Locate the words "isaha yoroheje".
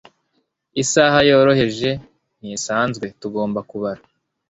0.81-1.89